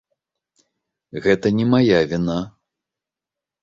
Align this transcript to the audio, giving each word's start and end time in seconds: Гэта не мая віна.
Гэта 1.27 1.47
не 1.61 1.69
мая 1.77 1.99
віна. 2.15 2.39